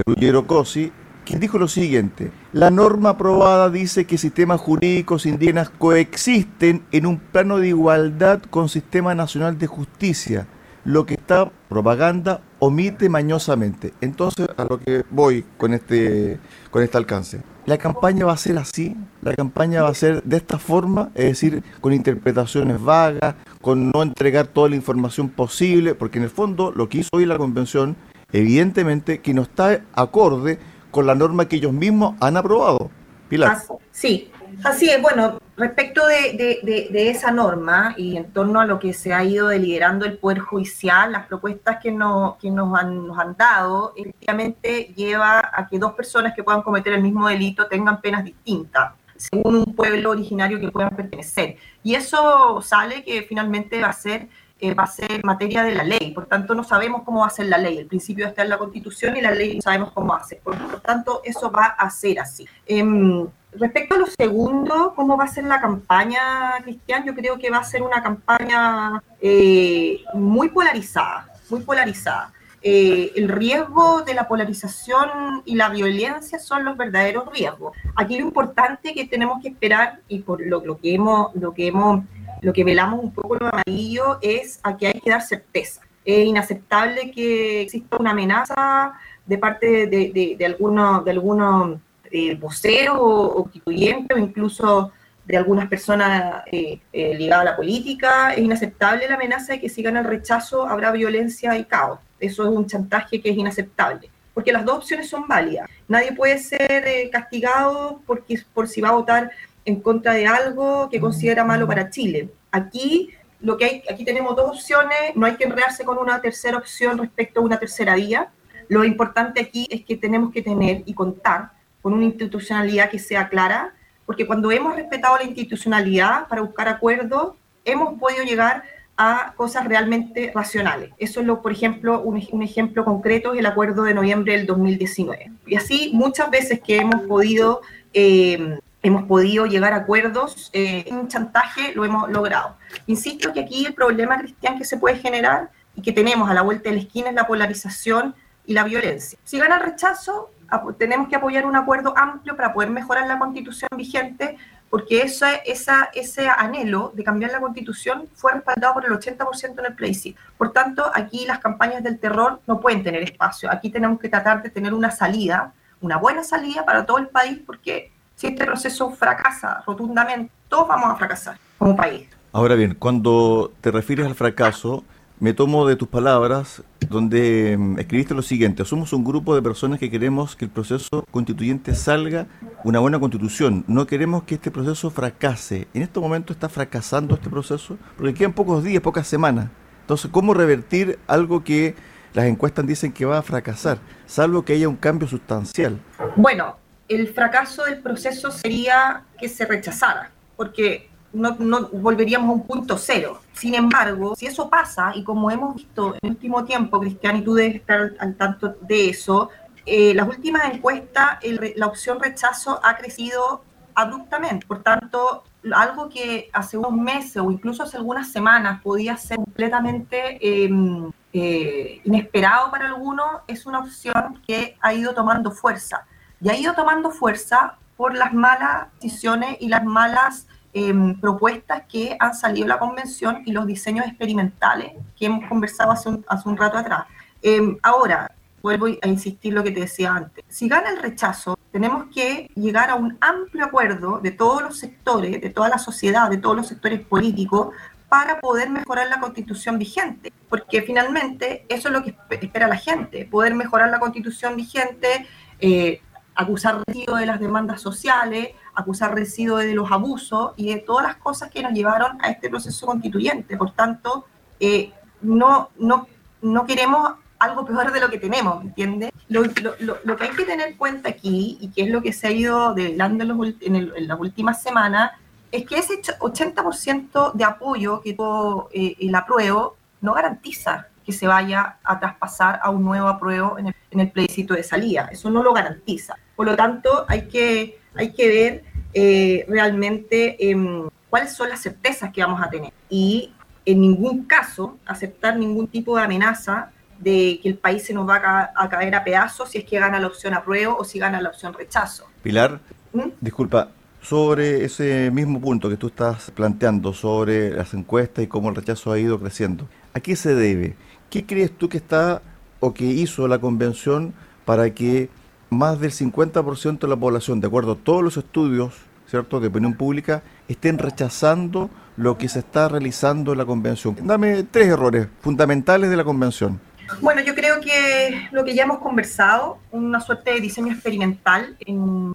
Ruggiero 0.05 0.45
Cosi, 0.47 0.91
quien 1.25 1.39
dijo 1.39 1.57
lo 1.57 1.67
siguiente, 1.67 2.31
la 2.53 2.71
norma 2.71 3.09
aprobada 3.09 3.69
dice 3.69 4.05
que 4.05 4.17
sistemas 4.17 4.61
jurídicos 4.61 5.25
indígenas 5.25 5.69
coexisten 5.69 6.83
en 6.91 7.05
un 7.05 7.17
plano 7.17 7.57
de 7.57 7.69
igualdad 7.69 8.41
con 8.49 8.69
Sistema 8.69 9.13
Nacional 9.15 9.57
de 9.57 9.67
Justicia, 9.67 10.47
lo 10.85 11.05
que 11.05 11.15
esta 11.15 11.51
propaganda 11.67 12.41
omite 12.59 13.09
mañosamente. 13.09 13.93
Entonces, 14.01 14.47
a 14.55 14.63
lo 14.63 14.79
que 14.79 15.03
voy 15.09 15.43
con 15.57 15.73
este, 15.73 16.39
con 16.71 16.83
este 16.83 16.97
alcance. 16.97 17.41
La 17.65 17.79
campaña 17.79 18.25
va 18.25 18.33
a 18.33 18.37
ser 18.37 18.59
así, 18.59 18.95
la 19.23 19.33
campaña 19.33 19.81
va 19.81 19.89
a 19.89 19.93
ser 19.95 20.21
de 20.23 20.37
esta 20.37 20.59
forma, 20.59 21.09
es 21.15 21.25
decir, 21.25 21.63
con 21.81 21.93
interpretaciones 21.93 22.79
vagas, 22.79 23.35
con 23.61 23.89
no 23.89 24.03
entregar 24.03 24.45
toda 24.45 24.69
la 24.69 24.75
información 24.75 25.29
posible, 25.29 25.95
porque 25.95 26.19
en 26.19 26.25
el 26.25 26.29
fondo 26.29 26.71
lo 26.71 26.87
que 26.87 26.99
hizo 26.99 27.09
hoy 27.13 27.25
la 27.25 27.39
convención, 27.39 27.95
evidentemente 28.31 29.19
que 29.21 29.33
no 29.33 29.41
está 29.41 29.81
acorde 29.93 30.59
con 30.95 31.05
la 31.05 31.13
norma 31.13 31.45
que 31.45 31.57
ellos 31.57 31.73
mismos 31.73 32.15
han 32.21 32.37
aprobado. 32.37 32.89
Pilar. 33.27 33.57
sí, 33.91 34.31
así 34.63 34.89
es. 34.89 35.01
Bueno, 35.01 35.39
respecto 35.57 36.07
de, 36.07 36.87
esa 37.09 37.31
norma 37.31 37.93
y 37.97 38.15
en 38.15 38.31
torno 38.31 38.61
a 38.61 38.65
lo 38.65 38.79
que 38.79 38.93
se 38.93 39.13
ha 39.13 39.21
ido 39.21 39.49
deliberando 39.49 40.05
el 40.05 40.17
Poder 40.17 40.39
Judicial, 40.39 41.11
las 41.11 41.27
propuestas 41.27 41.79
que, 41.83 41.91
no, 41.91 42.37
que 42.39 42.49
nos, 42.49 42.79
han, 42.79 43.07
nos 43.07 43.19
han 43.19 43.35
dado, 43.35 43.91
efectivamente 43.97 44.93
lleva 44.95 45.51
a 45.53 45.67
que 45.67 45.77
dos 45.79 45.91
personas 45.95 46.33
que 46.33 46.43
puedan 46.45 46.61
cometer 46.61 46.93
el 46.93 47.03
mismo 47.03 47.27
delito 47.27 47.67
tengan 47.67 47.99
penas 47.99 48.23
distintas 48.23 48.93
según 49.17 49.55
un 49.55 49.75
pueblo 49.75 50.11
originario 50.11 50.59
que 50.59 50.69
puedan 50.69 50.93
pertenecer. 50.95 51.57
Y 51.83 51.95
eso 51.95 52.61
sale 52.61 53.03
que 53.03 53.21
finalmente 53.23 53.81
va 53.81 53.87
a 53.87 53.93
ser 53.93 54.27
eh, 54.59 54.73
va 54.73 54.83
a 54.83 54.87
ser 54.87 55.23
materia 55.23 55.63
de 55.63 55.73
la 55.73 55.83
ley. 55.83 56.11
Por 56.11 56.27
tanto, 56.27 56.55
no 56.55 56.63
sabemos 56.63 57.03
cómo 57.03 57.21
va 57.21 57.27
a 57.27 57.29
ser 57.29 57.47
la 57.47 57.57
ley. 57.57 57.77
El 57.77 57.87
principio 57.87 58.25
está 58.25 58.43
en 58.43 58.49
la 58.49 58.57
Constitución 58.57 59.17
y 59.17 59.21
la 59.21 59.31
ley 59.31 59.55
no 59.55 59.61
sabemos 59.61 59.91
cómo 59.91 60.13
hacer. 60.13 60.39
Por 60.39 60.59
lo 60.59 60.79
tanto, 60.79 61.21
eso 61.25 61.51
va 61.51 61.65
a 61.65 61.89
ser 61.89 62.19
así. 62.19 62.47
Em, 62.65 63.27
respecto 63.51 63.95
a 63.95 63.97
lo 63.97 64.07
segundo, 64.07 64.93
¿cómo 64.95 65.17
va 65.17 65.25
a 65.25 65.27
ser 65.27 65.43
la 65.43 65.59
campaña, 65.59 66.53
Cristian? 66.63 67.05
Yo 67.05 67.13
creo 67.13 67.37
que 67.37 67.49
va 67.49 67.57
a 67.57 67.63
ser 67.63 67.81
una 67.81 68.01
campaña 68.01 69.03
eh, 69.19 70.01
muy 70.13 70.49
polarizada, 70.49 71.27
muy 71.49 71.61
polarizada. 71.61 72.31
Eh, 72.67 73.11
el 73.15 73.29
riesgo 73.29 74.01
de 74.01 74.15
la 74.15 74.27
polarización 74.27 75.43
y 75.45 75.55
la 75.55 75.69
violencia 75.69 76.39
son 76.39 76.65
los 76.65 76.75
verdaderos 76.75 77.31
riesgos. 77.31 77.77
Aquí 77.95 78.17
lo 78.17 78.25
importante 78.25 78.93
que 78.93 79.05
tenemos 79.05 79.39
que 79.43 79.49
esperar 79.49 79.99
y 80.07 80.19
por 80.19 80.43
lo, 80.43 80.65
lo 80.65 80.77
que 80.79 80.95
hemos, 80.95 81.35
lo 81.35 81.53
que 81.53 81.67
hemos 81.67 82.05
lo 82.41 82.53
que 82.53 82.63
velamos 82.63 83.03
un 83.03 83.11
poco 83.11 83.35
lo 83.35 83.47
amarillo 83.47 84.17
es 84.21 84.59
a 84.63 84.75
que 84.77 84.87
hay 84.87 84.99
que 84.99 85.09
dar 85.09 85.21
certeza. 85.21 85.81
Es 86.03 86.25
inaceptable 86.25 87.11
que 87.11 87.61
exista 87.61 87.97
una 87.97 88.11
amenaza 88.11 88.93
de 89.25 89.37
parte 89.37 89.87
de, 89.87 90.35
de, 90.37 90.45
algunos 90.45 91.03
de 91.03 91.11
algunos 91.11 91.79
eh, 92.11 92.35
voceros 92.35 92.97
o, 92.99 93.33
constituyentes 93.43 94.15
o 94.15 94.19
incluso 94.19 94.91
de 95.25 95.37
algunas 95.37 95.67
personas 95.67 96.43
eh, 96.51 96.79
eh, 96.93 97.15
ligadas 97.15 97.47
a 97.47 97.51
la 97.51 97.55
política. 97.55 98.33
Es 98.33 98.39
inaceptable 98.39 99.07
la 99.07 99.15
amenaza 99.15 99.53
de 99.53 99.61
que 99.61 99.69
si 99.69 99.81
gana 99.81 100.01
el 100.01 100.05
rechazo 100.05 100.67
habrá 100.67 100.91
violencia 100.91 101.57
y 101.57 101.65
caos. 101.65 101.99
Eso 102.19 102.43
es 102.43 102.49
un 102.49 102.67
chantaje 102.67 103.19
que 103.19 103.29
es 103.29 103.37
inaceptable 103.37 104.09
porque 104.35 104.51
las 104.51 104.65
dos 104.65 104.79
opciones 104.79 105.09
son 105.09 105.27
válidas. 105.29 105.69
Nadie 105.87 106.11
puede 106.11 106.37
ser 106.37 107.09
castigado 107.09 108.01
porque, 108.05 108.37
por 108.53 108.67
si 108.67 108.81
va 108.81 108.89
a 108.89 108.91
votar 108.91 109.31
en 109.65 109.81
contra 109.81 110.13
de 110.13 110.27
algo 110.27 110.89
que 110.89 110.99
considera 110.99 111.43
malo 111.43 111.67
para 111.67 111.89
Chile. 111.89 112.29
Aquí 112.51 113.11
lo 113.41 113.57
que 113.57 113.65
hay, 113.65 113.83
aquí 113.89 114.05
tenemos 114.05 114.35
dos 114.35 114.49
opciones, 114.49 115.15
no 115.15 115.25
hay 115.25 115.35
que 115.35 115.43
enredarse 115.43 115.83
con 115.83 115.97
una 115.97 116.21
tercera 116.21 116.57
opción 116.57 116.97
respecto 116.97 117.41
a 117.41 117.43
una 117.43 117.59
tercera 117.59 117.95
vía. 117.95 118.29
Lo 118.69 118.83
importante 118.83 119.41
aquí 119.41 119.67
es 119.69 119.83
que 119.83 119.97
tenemos 119.97 120.31
que 120.31 120.41
tener 120.41 120.83
y 120.85 120.93
contar 120.93 121.51
con 121.81 121.93
una 121.93 122.05
institucionalidad 122.05 122.89
que 122.89 122.99
sea 122.99 123.29
clara, 123.29 123.73
porque 124.05 124.25
cuando 124.25 124.51
hemos 124.51 124.75
respetado 124.75 125.17
la 125.17 125.23
institucionalidad 125.23 126.27
para 126.27 126.41
buscar 126.41 126.67
acuerdos, 126.67 127.33
hemos 127.63 127.99
podido 127.99 128.23
llegar 128.23 128.63
a 128.97 129.33
cosas 129.35 129.65
realmente 129.65 130.31
racionales. 130.33 130.91
Eso 130.97 131.19
es, 131.19 131.27
lo, 131.27 131.41
por 131.41 131.51
ejemplo, 131.51 132.01
un, 132.01 132.41
ejemplo 132.41 132.85
concreto 132.85 133.33
es 133.33 133.39
el 133.39 133.45
acuerdo 133.45 133.83
de 133.83 133.93
noviembre 133.93 134.37
del 134.37 134.45
2019. 134.45 135.31
Y 135.45 135.55
así 135.55 135.91
muchas 135.93 136.29
veces 136.29 136.61
que 136.61 136.77
hemos 136.77 137.01
podido, 137.01 137.61
eh, 137.93 138.59
hemos 138.85 139.05
podido 139.05 139.47
llegar 139.47 139.73
a 139.73 139.77
acuerdos 139.77 140.51
eh, 140.53 140.85
chantaje, 141.07 141.73
lo 141.73 141.85
hemos 141.85 142.07
logrado. 142.07 142.55
Insisto 142.85 143.33
que 143.33 143.39
aquí 143.39 143.65
el 143.65 143.73
problema, 143.73 144.19
Cristian, 144.19 144.59
que 144.59 144.63
se 144.63 144.77
puede 144.77 144.97
generar 144.97 145.49
y 145.73 145.81
que 145.81 145.91
tenemos 145.91 146.29
a 146.29 146.35
la 146.35 146.43
vuelta 146.43 146.69
de 146.69 146.75
la 146.75 146.81
esquina 146.83 147.09
es 147.09 147.15
la 147.15 147.25
polarización 147.25 148.13
y 148.45 148.53
la 148.53 148.63
violencia. 148.63 149.17
Si 149.23 149.39
gana 149.39 149.55
el 149.55 149.63
rechazo, 149.63 150.29
tenemos 150.77 151.07
que 151.07 151.15
apoyar 151.15 151.47
un 151.47 151.55
acuerdo 151.55 151.97
amplio 151.97 152.35
para 152.35 152.53
poder 152.53 152.69
mejorar 152.69 153.07
la 153.07 153.17
constitución 153.17 153.69
vigente, 153.75 154.37
porque 154.69 155.01
esa, 155.01 155.33
esa, 155.33 155.89
ese 155.95 156.29
anhelo 156.29 156.91
de 156.93 157.03
cambiar 157.03 157.31
la 157.31 157.39
constitución 157.39 158.07
fue 158.13 158.33
respaldado 158.33 158.75
por 158.75 158.85
el 158.85 158.91
80% 158.91 159.59
en 159.59 159.65
el 159.65 159.73
plebiscito. 159.73 160.21
Por 160.37 160.53
tanto, 160.53 160.91
aquí 160.93 161.25
las 161.25 161.39
campañas 161.39 161.81
del 161.81 161.97
terror 161.97 162.39
no 162.45 162.59
pueden 162.59 162.83
tener 162.83 163.01
espacio. 163.01 163.51
Aquí 163.51 163.71
tenemos 163.71 163.99
que 163.99 164.09
tratar 164.09 164.43
de 164.43 164.51
tener 164.51 164.75
una 164.75 164.91
salida, 164.91 165.53
una 165.81 165.97
buena 165.97 166.23
salida 166.23 166.63
para 166.63 166.85
todo 166.85 166.99
el 166.99 167.07
país, 167.07 167.39
porque 167.43 167.94
si 168.15 168.27
este 168.27 168.45
proceso 168.45 168.91
fracasa 168.91 169.63
rotundamente, 169.65 170.31
todos 170.49 170.67
vamos 170.67 170.91
a 170.91 170.95
fracasar 170.95 171.37
como 171.57 171.75
país. 171.75 172.07
Ahora 172.31 172.55
bien, 172.55 172.75
cuando 172.77 173.51
te 173.61 173.71
refieres 173.71 174.05
al 174.05 174.15
fracaso, 174.15 174.83
me 175.19 175.33
tomo 175.33 175.65
de 175.65 175.77
tus 175.77 175.87
palabras 175.87 176.61
donde 176.89 177.55
mm, 177.57 177.79
escribiste 177.79 178.13
lo 178.13 178.21
siguiente, 178.21 178.65
somos 178.65 178.91
un 178.91 179.03
grupo 179.03 179.33
de 179.33 179.41
personas 179.41 179.79
que 179.79 179.89
queremos 179.89 180.35
que 180.35 180.45
el 180.45 180.51
proceso 180.51 181.05
constituyente 181.11 181.73
salga 181.73 182.27
una 182.65 182.79
buena 182.79 182.99
constitución, 182.99 183.63
no 183.67 183.87
queremos 183.87 184.23
que 184.23 184.35
este 184.35 184.51
proceso 184.51 184.89
fracase. 184.89 185.67
En 185.73 185.83
este 185.83 185.99
momento 185.99 186.33
está 186.33 186.49
fracasando 186.49 187.15
este 187.15 187.29
proceso 187.29 187.77
porque 187.95 188.13
quedan 188.13 188.33
pocos 188.33 188.63
días, 188.63 188.81
pocas 188.81 189.07
semanas. 189.07 189.49
Entonces, 189.81 190.11
¿cómo 190.11 190.33
revertir 190.33 190.99
algo 191.07 191.43
que 191.43 191.75
las 192.13 192.25
encuestas 192.25 192.65
dicen 192.65 192.91
que 192.91 193.05
va 193.05 193.19
a 193.19 193.21
fracasar, 193.21 193.77
salvo 194.05 194.43
que 194.43 194.53
haya 194.53 194.67
un 194.67 194.75
cambio 194.75 195.07
sustancial? 195.07 195.79
Bueno, 196.15 196.57
el 196.87 197.07
fracaso 197.07 197.63
del 197.63 197.79
proceso 197.79 198.31
sería 198.31 199.03
que 199.19 199.29
se 199.29 199.45
rechazara, 199.45 200.11
porque 200.35 200.89
no, 201.13 201.69
volveríamos 201.71 202.29
a 202.29 202.33
un 202.33 202.45
punto 202.45 202.77
cero. 202.77 203.21
Sin 203.33 203.55
embargo, 203.55 204.15
si 204.15 204.27
eso 204.27 204.49
pasa, 204.49 204.91
y 204.95 205.03
como 205.03 205.31
hemos 205.31 205.55
visto 205.55 205.93
en 205.93 205.99
el 206.03 206.09
último 206.11 206.43
tiempo, 206.45 206.79
Cristian, 206.79 207.17
y 207.17 207.21
tú 207.21 207.33
debes 207.33 207.55
estar 207.55 207.93
al 207.99 208.15
tanto 208.15 208.55
de 208.61 208.89
eso, 208.89 209.29
eh, 209.65 209.93
las 209.93 210.07
últimas 210.07 210.53
encuestas, 210.53 211.19
la 211.55 211.65
opción 211.65 211.99
rechazo 211.99 212.59
ha 212.63 212.77
crecido 212.77 213.43
abruptamente. 213.73 214.45
Por 214.45 214.61
tanto, 214.61 215.23
algo 215.53 215.89
que 215.89 216.29
hace 216.33 216.57
unos 216.57 216.73
meses 216.73 217.17
o 217.17 217.31
incluso 217.31 217.63
hace 217.63 217.77
algunas 217.77 218.11
semanas 218.11 218.61
podía 218.61 218.95
ser 218.97 219.17
completamente 219.17 220.17
em, 220.21 220.91
eh, 221.13 221.81
inesperado 221.83 222.51
para 222.51 222.67
algunos, 222.67 223.21
es 223.27 223.45
una 223.45 223.59
opción 223.59 224.21
que 224.27 224.57
ha 224.61 224.73
ido 224.73 224.93
tomando 224.93 225.31
fuerza. 225.31 225.85
Y 226.21 226.29
ha 226.29 226.35
ido 226.35 226.53
tomando 226.53 226.91
fuerza 226.91 227.55
por 227.77 227.95
las 227.95 228.13
malas 228.13 228.67
decisiones 228.81 229.37
y 229.39 229.49
las 229.49 229.63
malas 229.63 230.27
Em, 230.57 230.97
propuestas 231.01 231.63
que 231.67 231.97
han 231.99 232.15
salido 232.15 232.45
de 232.45 232.53
la 232.53 232.59
convención 232.59 233.23
y 233.25 233.33
los 233.33 233.45
diseños 233.45 233.85
experimentales 233.87 234.71
que 234.97 235.07
hemos 235.07 235.27
conversado 235.27 235.69
hace 235.71 235.89
un, 235.89 236.05
hace 236.07 236.29
un 236.29 236.37
rato 236.37 236.57
atrás. 236.57 236.85
Em, 237.21 237.57
ahora, 237.61 238.09
vuelvo 238.41 238.67
a 238.67 238.87
insistir 238.87 239.33
lo 239.33 239.43
que 239.43 239.51
te 239.51 239.59
decía 239.59 239.93
antes. 239.93 240.23
Si 240.29 240.47
gana 240.47 240.69
el 240.69 240.81
rechazo, 240.81 241.37
tenemos 241.51 241.87
que 241.93 242.31
llegar 242.35 242.69
a 242.69 242.75
un 242.75 242.97
amplio 243.01 243.43
acuerdo 243.43 243.99
de 243.99 244.11
todos 244.11 244.43
los 244.43 244.57
sectores, 244.57 245.19
de 245.19 245.29
toda 245.29 245.49
la 245.49 245.57
sociedad, 245.57 246.09
de 246.09 246.19
todos 246.19 246.37
los 246.37 246.47
sectores 246.47 246.79
políticos, 246.79 247.49
para 247.89 248.21
poder 248.21 248.49
mejorar 248.49 248.87
la 248.87 249.01
constitución 249.01 249.59
vigente. 249.59 250.13
Porque 250.29 250.61
finalmente 250.61 251.45
eso 251.49 251.67
es 251.67 251.73
lo 251.73 251.83
que 251.83 251.97
espera 252.11 252.47
la 252.47 252.55
gente, 252.55 253.05
poder 253.05 253.35
mejorar 253.35 253.69
la 253.71 253.79
constitución 253.79 254.37
vigente, 254.37 255.05
eh, 255.41 255.81
acusar 256.15 256.63
de 256.65 257.05
las 257.05 257.19
demandas 257.19 257.61
sociales, 257.61 258.29
acusar 258.53 258.95
residuos 258.95 259.43
de 259.43 259.53
los 259.53 259.71
abusos 259.71 260.31
y 260.37 260.53
de 260.53 260.61
todas 260.61 260.85
las 260.87 260.95
cosas 260.95 261.29
que 261.29 261.43
nos 261.43 261.53
llevaron 261.53 261.97
a 262.01 262.09
este 262.09 262.29
proceso 262.29 262.65
constituyente. 262.65 263.37
Por 263.37 263.51
tanto, 263.51 264.05
eh, 264.39 264.71
no, 265.01 265.49
no, 265.59 265.87
no 266.21 266.45
queremos 266.45 266.93
algo 267.19 267.45
peor 267.45 267.71
de 267.71 267.79
lo 267.79 267.89
que 267.89 267.97
tenemos, 267.97 268.43
¿entiendes? 268.43 268.91
Lo, 269.09 269.23
lo, 269.59 269.77
lo, 269.83 269.97
que 269.97 270.05
hay 270.05 270.09
que 270.11 270.23
tener 270.23 270.49
en 270.49 270.57
cuenta 270.57 270.89
aquí, 270.89 271.37
y 271.39 271.49
que 271.49 271.63
es 271.63 271.69
lo 271.69 271.81
que 271.81 271.93
se 271.93 272.07
ha 272.07 272.11
ido 272.11 272.53
develando 272.53 273.03
en, 273.03 273.55
en, 273.55 273.87
las 273.87 273.99
últimas 273.99 274.41
semanas, 274.41 274.91
es 275.31 275.45
que 275.45 275.57
ese 275.57 275.81
80% 275.81 277.13
de 277.13 277.23
apoyo 277.23 277.81
que 277.81 277.93
tuvo 277.93 278.49
eh, 278.53 278.75
el 278.79 278.95
apruebo 278.95 279.57
no 279.81 279.93
garantiza 279.93 280.67
que 280.85 280.93
se 280.93 281.07
vaya 281.07 281.57
a 281.63 281.79
traspasar 281.79 282.39
a 282.43 282.49
un 282.49 282.63
nuevo 282.63 282.87
apruebo 282.87 283.39
en 283.39 283.47
el, 283.47 283.55
en 283.71 283.79
el 283.79 283.91
plebiscito 283.91 284.33
de 284.33 284.43
salida. 284.43 284.89
Eso 284.91 285.09
no 285.09 285.23
lo 285.23 285.33
garantiza. 285.33 285.95
Por 286.15 286.27
lo 286.27 286.35
tanto, 286.35 286.85
hay 286.87 287.07
que 287.07 287.59
hay 287.75 287.91
que 287.91 288.07
ver 288.07 288.43
eh, 288.73 289.25
realmente 289.27 290.29
em, 290.29 290.67
cuáles 290.89 291.13
son 291.13 291.29
las 291.29 291.41
certezas 291.41 291.91
que 291.91 292.01
vamos 292.01 292.21
a 292.21 292.29
tener 292.29 292.51
y 292.69 293.13
en 293.45 293.61
ningún 293.61 294.05
caso 294.05 294.57
aceptar 294.65 295.17
ningún 295.17 295.47
tipo 295.47 295.77
de 295.77 295.83
amenaza 295.83 296.51
de 296.79 297.19
que 297.21 297.29
el 297.29 297.37
país 297.37 297.63
se 297.63 297.73
nos 297.73 297.87
va 297.87 298.31
a, 298.35 298.49
caer 298.49 298.75
a 298.75 298.83
pedazos 298.83 299.29
si 299.29 299.37
es 299.37 299.45
que 299.45 299.59
gana 299.59 299.79
la 299.79 299.87
opción 299.87 300.13
apruebo 300.13 300.57
o 300.57 300.63
si 300.63 300.79
gana 300.79 300.99
la 300.99 301.09
opción 301.09 301.33
rechazo. 301.33 301.85
Pilar, 302.01 302.39
¿Mm? 302.73 302.89
disculpa, 302.99 303.49
sobre 303.81 304.43
ese 304.43 304.89
mismo 304.91 305.21
punto 305.21 305.47
que 305.47 305.57
tú 305.57 305.67
estás 305.67 306.11
planteando 306.11 306.73
sobre 306.73 307.29
las 307.31 307.53
encuestas 307.53 308.03
y 308.03 308.07
cómo 308.07 308.29
el 308.29 308.35
rechazo 308.35 308.71
ha 308.71 308.79
ido 308.79 308.99
creciendo, 308.99 309.47
¿a 309.73 309.79
qué 309.79 309.95
se 309.95 310.15
debe? 310.15 310.55
¿Qué 310.95 311.05
crees 311.05 311.37
tú 311.37 311.49
que 311.49 311.57
está 311.57 312.01
o 312.39 312.53
que 312.53 312.63
hizo 312.63 313.05
la 313.09 313.19
convención 313.19 313.93
para 314.23 314.51
que 314.51 314.87
más 315.29 315.59
del 315.59 315.71
50% 315.71 316.59
de 316.59 316.67
la 316.69 316.77
población, 316.77 317.19
de 317.19 317.27
acuerdo 317.27 317.51
a 317.51 317.55
todos 317.57 317.83
los 317.83 317.97
estudios 317.97 318.53
¿cierto? 318.87 319.19
de 319.19 319.27
opinión 319.27 319.55
pública, 319.55 320.03
estén 320.29 320.57
rechazando 320.57 321.49
lo 321.75 321.97
que 321.97 322.07
se 322.07 322.19
está 322.19 322.47
realizando 322.47 323.11
en 323.11 323.17
la 323.17 323.25
convención. 323.25 323.75
Dame 323.83 324.23
tres 324.23 324.47
errores 324.47 324.87
fundamentales 325.01 325.69
de 325.69 325.75
la 325.75 325.83
convención. 325.83 326.39
Bueno, 326.79 327.01
yo 327.01 327.13
creo 327.13 327.41
que 327.41 328.07
lo 328.13 328.23
que 328.23 328.33
ya 328.33 328.43
hemos 328.43 328.59
conversado, 328.59 329.39
una 329.51 329.81
suerte 329.81 330.11
de 330.13 330.21
diseño 330.21 330.53
experimental 330.53 331.35
en, 331.41 331.93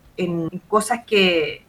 cosas 0.69 1.05
que, 1.07 1.65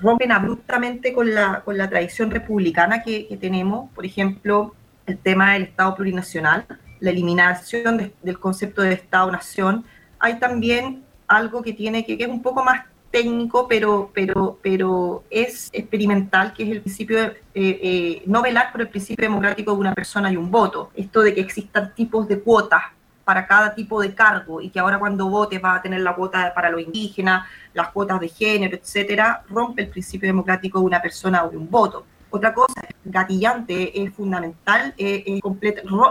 rompen 0.00 0.32
abruptamente 0.32 1.12
con 1.12 1.32
la, 1.32 1.62
con 1.64 1.78
la 1.78 1.88
tradición 1.88 2.32
republicana 2.32 3.04
que, 3.04 3.38
tenemos, 3.40 3.88
por 3.92 4.04
ejemplo, 4.04 4.74
el 5.06 5.18
tema 5.18 5.52
del 5.52 5.62
Estado 5.62 5.94
plurinacional, 5.94 6.66
la 7.00 7.10
eliminación 7.10 8.12
del 8.22 8.38
concepto 8.38 8.82
de 8.82 8.92
Estado-nación, 8.92 9.84
hay 10.18 10.38
también 10.38 11.04
algo 11.28 11.62
que 11.62 11.72
tiene 11.72 12.04
que, 12.04 12.16
es 12.18 12.28
un 12.28 12.42
poco 12.42 12.64
más 12.64 12.84
técnico, 13.10 13.66
pero, 13.68 14.10
pero, 14.12 14.58
pero 14.62 15.24
es 15.30 15.70
experimental, 15.72 16.52
que 16.52 16.64
es 16.64 16.70
el 16.70 16.80
principio 16.82 17.18
eh, 17.18 17.34
eh, 17.54 18.22
no 18.26 18.42
velar 18.42 18.72
por 18.72 18.80
el 18.82 18.88
principio 18.88 19.22
democrático 19.24 19.72
de 19.72 19.78
una 19.78 19.94
persona 19.94 20.30
y 20.30 20.36
un 20.36 20.50
voto. 20.50 20.90
Esto 20.94 21.22
de 21.22 21.34
que 21.34 21.40
existan 21.40 21.94
tipos 21.94 22.28
de 22.28 22.40
cuotas 22.40 22.82
para 23.24 23.46
cada 23.46 23.74
tipo 23.74 24.00
de 24.00 24.14
cargo 24.14 24.60
y 24.60 24.70
que 24.70 24.78
ahora 24.78 24.98
cuando 24.98 25.28
votes 25.28 25.60
va 25.62 25.76
a 25.76 25.82
tener 25.82 26.00
la 26.00 26.14
cuota 26.14 26.52
para 26.54 26.70
los 26.70 26.80
indígenas, 26.80 27.46
las 27.74 27.88
cuotas 27.88 28.20
de 28.20 28.28
género, 28.28 28.76
etcétera, 28.76 29.42
rompe 29.48 29.82
el 29.82 29.88
principio 29.88 30.28
democrático 30.28 30.78
de 30.78 30.84
una 30.84 31.02
persona 31.02 31.44
o 31.44 31.50
de 31.50 31.56
un 31.56 31.68
voto. 31.68 32.06
Otra 32.36 32.52
cosa 32.52 32.82
gatillante, 33.02 34.02
es 34.02 34.12
fundamental, 34.12 34.92
es, 34.98 35.22
es 35.24 35.40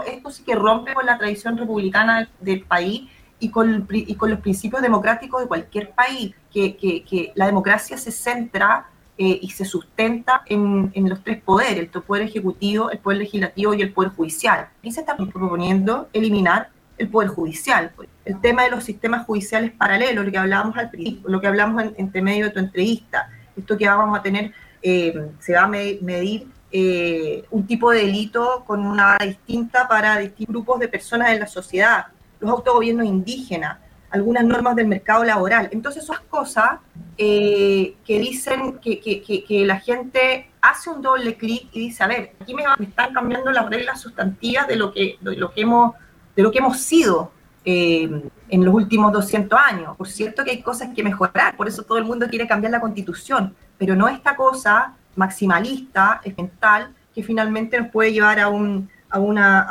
esto 0.06 0.30
sí 0.30 0.42
que 0.42 0.56
rompe 0.56 0.92
con 0.92 1.06
la 1.06 1.16
tradición 1.16 1.56
republicana 1.56 2.28
del 2.40 2.62
país 2.62 3.08
y 3.38 3.50
con, 3.50 3.86
y 3.90 4.14
con 4.16 4.30
los 4.30 4.40
principios 4.40 4.82
democráticos 4.82 5.40
de 5.40 5.46
cualquier 5.46 5.90
país, 5.92 6.34
que, 6.52 6.76
que, 6.76 7.32
la 7.36 7.46
democracia 7.46 7.96
se 7.96 8.10
centra 8.10 8.88
eh, 9.16 9.38
y 9.40 9.50
se 9.50 9.64
sustenta 9.64 10.42
en, 10.46 10.90
en, 10.94 11.08
los 11.08 11.22
tres 11.22 11.40
poderes, 11.40 11.88
el 11.94 12.02
poder 12.02 12.24
ejecutivo, 12.24 12.90
el 12.90 12.98
poder 12.98 13.18
legislativo 13.18 13.74
y 13.74 13.82
el 13.82 13.92
poder 13.92 14.10
judicial. 14.10 14.68
Y 14.82 14.90
se 14.90 15.00
está 15.02 15.16
proponiendo 15.16 16.08
eliminar 16.12 16.70
el 16.98 17.08
poder 17.08 17.28
judicial. 17.28 17.92
El 18.24 18.40
tema 18.40 18.64
de 18.64 18.70
los 18.70 18.82
sistemas 18.82 19.26
judiciales 19.26 19.70
paralelos, 19.70 20.24
lo 20.24 20.32
que 20.32 20.38
hablábamos 20.38 20.76
al 20.76 20.90
principio, 20.90 21.28
lo 21.28 21.40
que 21.40 21.46
hablamos 21.46 21.84
en, 21.84 21.94
entre 21.98 22.20
medio 22.20 22.46
de 22.46 22.50
tu 22.50 22.58
entrevista, 22.58 23.30
esto 23.56 23.76
que 23.76 23.88
vamos 23.88 24.18
a 24.18 24.22
tener, 24.22 24.52
eh, 24.82 25.30
se 25.38 25.54
va 25.54 25.62
a 25.62 25.68
medir 25.68 26.46
eh, 26.70 27.44
un 27.50 27.66
tipo 27.66 27.90
de 27.90 28.00
delito 28.00 28.64
con 28.66 28.84
una 28.84 29.04
vara 29.04 29.26
distinta 29.26 29.88
para 29.88 30.18
distintos 30.18 30.52
grupos 30.52 30.80
de 30.80 30.88
personas 30.88 31.30
en 31.30 31.40
la 31.40 31.46
sociedad 31.46 32.06
los 32.40 32.50
autogobiernos 32.50 33.06
indígenas, 33.06 33.78
algunas 34.10 34.44
normas 34.44 34.76
del 34.76 34.86
mercado 34.86 35.24
laboral. 35.24 35.68
Entonces 35.72 36.04
esas 36.04 36.20
cosas 36.20 36.80
que 37.16 37.94
dicen 38.06 38.78
que, 38.78 39.64
la 39.66 39.80
gente 39.80 40.50
hace 40.60 40.90
un 40.90 41.00
doble 41.00 41.36
clic 41.36 41.68
y 41.72 41.80
dice, 41.80 42.04
a 42.04 42.06
ver, 42.06 42.32
aquí 42.40 42.54
me, 42.54 42.64
están 42.80 43.12
cambiando 43.12 43.50
las 43.50 43.68
reglas 43.68 44.00
sustantivas 44.00 44.66
de 44.66 44.76
lo 44.76 44.92
que, 44.92 45.16
de 45.20 45.36
lo 45.36 45.52
que, 45.52 45.62
hemos, 45.62 45.94
de 46.34 46.42
lo 46.42 46.50
que 46.50 46.58
hemos 46.58 46.78
sido 46.78 47.32
en 47.64 48.64
los 48.64 48.74
últimos 48.74 49.12
200 49.12 49.58
años. 49.58 49.96
Por 49.96 50.08
cierto 50.08 50.44
que 50.44 50.52
hay 50.52 50.62
cosas 50.62 50.90
que 50.94 51.02
mejorar, 51.02 51.56
por 51.56 51.68
eso 51.68 51.82
todo 51.82 51.98
el 51.98 52.04
mundo 52.04 52.26
quiere 52.28 52.46
cambiar 52.46 52.72
la 52.72 52.80
constitución, 52.80 53.54
pero 53.78 53.94
no 53.94 54.08
esta 54.08 54.36
cosa 54.36 54.94
maximalista, 55.16 56.20
mental, 56.36 56.94
que 57.14 57.22
finalmente 57.22 57.80
nos 57.80 57.90
puede 57.90 58.12
llevar 58.12 58.38
a, 58.38 58.48
un, 58.48 58.88
a 59.10 59.18
una, 59.18 59.66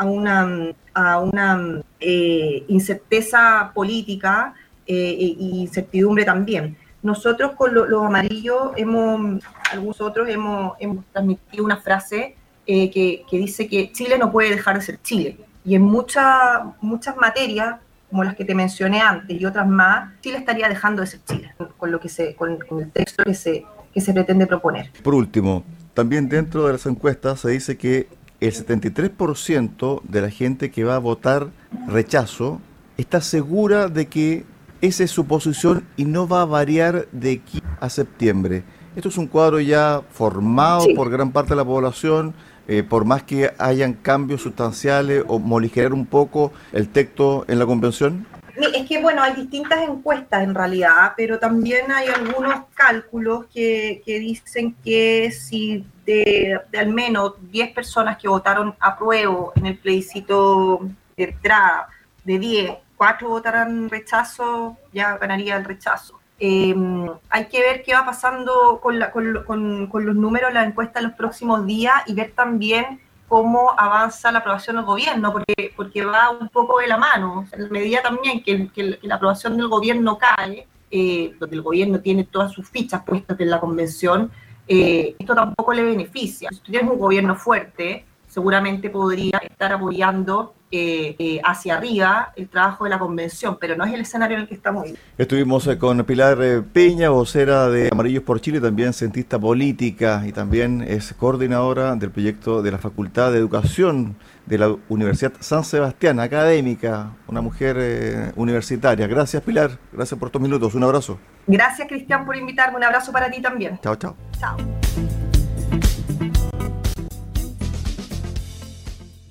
a 0.93 1.81
eh, 1.99 2.65
incerteza 2.67 3.71
política 3.73 4.53
eh, 4.87 5.15
e 5.19 5.25
incertidumbre 5.39 6.25
también. 6.25 6.75
Nosotros 7.03 7.51
con 7.51 7.73
los 7.73 8.03
amarillos 8.03 8.71
hemos, 8.75 9.43
algunos 9.71 10.01
otros 10.01 10.27
hemos, 10.27 10.75
transmitido 11.11 11.63
una 11.63 11.77
frase 11.77 12.35
eh, 12.65 12.89
que, 12.89 13.23
dice 13.31 13.67
que 13.67 13.91
Chile 13.91 14.17
no 14.17 14.31
puede 14.31 14.49
dejar 14.49 14.77
de 14.77 14.81
ser 14.81 15.01
Chile. 15.03 15.37
Y 15.63 15.75
en 15.75 15.83
muchas 15.83 17.15
materias, 17.15 17.75
como 18.09 18.23
las 18.23 18.35
que 18.35 18.45
te 18.45 18.55
mencioné 18.55 19.01
antes 19.01 19.39
y 19.39 19.45
otras 19.45 19.67
más, 19.67 20.19
Chile 20.21 20.39
estaría 20.39 20.67
dejando 20.67 21.01
de 21.01 21.07
ser 21.07 21.19
Chile, 21.25 21.53
con, 21.77 21.91
lo 21.91 21.99
que 21.99 22.09
se, 22.09 22.35
con 22.35 22.57
el 22.79 22.91
texto 22.91 23.23
que 23.23 23.35
se, 23.35 23.65
que 23.95 24.01
se 24.01 24.13
pretende 24.13 24.45
proponer. 24.45 24.91
Por 25.01 25.15
último, 25.15 25.63
también 25.93 26.27
dentro 26.27 26.67
de 26.67 26.73
las 26.73 26.85
encuestas 26.85 27.39
se 27.39 27.49
dice 27.49 27.77
que 27.77 28.09
el 28.41 28.51
73% 28.51 30.01
de 30.03 30.21
la 30.21 30.29
gente 30.29 30.69
que 30.69 30.83
va 30.83 30.97
a 30.97 30.99
votar 30.99 31.47
rechazo 31.87 32.59
está 32.97 33.21
segura 33.21 33.87
de 33.87 34.07
que 34.07 34.43
esa 34.81 35.05
es 35.05 35.11
su 35.11 35.25
posición 35.25 35.85
y 35.95 36.03
no 36.03 36.27
va 36.27 36.41
a 36.41 36.45
variar 36.45 37.07
de 37.13 37.41
aquí 37.41 37.63
a 37.79 37.89
septiembre. 37.89 38.65
Esto 38.97 39.07
es 39.07 39.17
un 39.17 39.27
cuadro 39.27 39.61
ya 39.61 40.01
formado 40.11 40.85
por 40.93 41.09
gran 41.09 41.31
parte 41.31 41.51
de 41.51 41.55
la 41.55 41.65
población, 41.65 42.33
eh, 42.67 42.83
por 42.83 43.05
más 43.05 43.23
que 43.23 43.51
hayan 43.57 43.93
cambios 43.93 44.41
sustanciales 44.41 45.23
o 45.27 45.39
moligerar 45.39 45.93
un 45.93 46.05
poco 46.05 46.51
el 46.73 46.89
texto 46.89 47.45
en 47.47 47.59
la 47.59 47.65
convención. 47.65 48.27
Es 48.55 48.87
que, 48.87 49.01
bueno, 49.01 49.21
hay 49.21 49.33
distintas 49.33 49.81
encuestas 49.81 50.43
en 50.43 50.55
realidad, 50.55 51.13
pero 51.17 51.39
también 51.39 51.91
hay 51.91 52.07
algunos 52.07 52.65
cálculos 52.73 53.45
que, 53.53 54.01
dicen 54.05 54.75
que 54.83 55.31
si 55.31 55.85
de, 56.05 56.59
al 56.77 56.89
menos 56.89 57.33
10 57.51 57.73
personas 57.73 58.17
que 58.17 58.27
votaron 58.27 58.73
a 58.79 58.97
prueba 58.97 59.51
en 59.55 59.65
el 59.65 59.77
plebiscito 59.77 60.81
de 61.17 61.23
entrada, 61.23 61.89
de 62.23 62.39
10, 62.39 62.71
4 62.95 63.27
votarán 63.27 63.89
rechazo, 63.89 64.77
ya 64.93 65.17
ganaría 65.17 65.57
el 65.57 65.65
rechazo. 65.65 66.19
Em, 66.39 67.09
hay 67.29 67.45
que 67.45 67.61
ver 67.61 67.83
qué 67.83 67.93
va 67.93 68.05
pasando 68.05 68.79
con, 68.81 68.99
con, 69.45 69.87
con 69.87 70.05
los 70.05 70.15
números 70.15 70.49
de 70.49 70.55
la 70.55 70.65
encuesta 70.65 70.99
en 70.99 71.07
los 71.07 71.15
próximos 71.15 71.65
días 71.65 71.95
y 72.07 72.13
ver 72.13 72.31
también 72.33 72.99
cómo 73.27 73.73
avanza 73.77 74.31
la 74.31 74.39
aprobación 74.39 74.75
del 74.75 74.85
gobierno, 74.85 75.31
porque, 75.31 75.73
porque 75.75 76.05
va 76.05 76.29
un 76.29 76.49
poco 76.49 76.79
de 76.79 76.87
la 76.87 76.97
mano. 76.97 77.47
en 77.51 77.63
la 77.63 77.69
medida 77.69 78.01
también 78.01 78.43
que, 78.43 78.99
la 79.01 79.15
aprobación 79.15 79.57
del 79.57 79.67
gobierno 79.67 80.17
cae, 80.17 80.67
eh, 80.91 81.35
donde 81.39 81.55
el 81.55 81.61
gobierno 81.61 81.99
tiene 81.99 82.23
todas 82.25 82.51
sus 82.51 82.69
fichas 82.69 83.03
puestas 83.03 83.39
en 83.39 83.49
la 83.49 83.59
convención, 83.59 84.31
eh, 84.67 85.15
esto 85.19 85.35
tampoco 85.35 85.73
le 85.73 85.83
beneficia. 85.83 86.49
Si 86.51 86.59
tú 86.59 86.71
tienes 86.71 86.91
un 86.91 86.99
gobierno 86.99 87.35
fuerte, 87.35 88.05
seguramente 88.35 88.89
podría 88.89 89.37
estar 89.37 89.71
apoyando 89.71 90.55
eh, 90.69 91.15
eh, 91.19 91.39
hacia 91.41 91.77
arriba 91.77 92.33
el 92.35 92.49
trabajo 92.49 92.83
de 92.83 92.89
la 92.89 92.99
convención, 92.99 93.57
pero 93.61 93.77
no 93.77 93.85
es 93.85 93.93
el 93.93 94.01
escenario 94.01 94.35
en 94.35 94.41
el 94.41 94.49
que 94.49 94.55
estamos 94.55 94.83
hoy. 94.83 94.97
Estuvimos 95.17 95.65
eh, 95.67 95.77
con 95.77 96.03
Pilar 96.03 96.37
Peña, 96.73 97.11
vocera 97.11 97.69
de 97.69 97.87
Amarillos 97.93 98.23
por 98.23 98.41
Chile, 98.41 98.59
también 98.59 98.91
cientista 98.91 99.39
política 99.39 100.23
y 100.27 100.33
también 100.33 100.81
es 100.85 101.13
coordinadora 101.13 101.95
del 101.95 102.11
proyecto 102.11 102.61
de 102.61 102.71
la 102.71 102.77
Facultad 102.77 103.31
de 103.31 103.37
Educación 103.37 104.17
de 104.45 104.57
la 104.57 104.75
Universidad 104.89 105.31
San 105.39 105.63
Sebastián, 105.63 106.19
académica, 106.19 107.11
una 107.27 107.39
mujer 107.39 108.33
universitaria. 108.35 109.07
Gracias 109.07 109.41
Pilar, 109.43 109.79
gracias 109.93 110.19
por 110.19 110.27
estos 110.27 110.41
minutos, 110.41 110.75
un 110.75 110.83
abrazo. 110.83 111.17
Gracias 111.47 111.87
Cristian 111.87 112.25
por 112.25 112.35
invitarme, 112.35 112.75
un 112.75 112.83
abrazo 112.83 113.13
para 113.13 113.31
ti 113.31 113.41
también. 113.41 113.79
Chao, 113.81 113.95
chao. 113.95 114.13
Chao. 114.37 114.57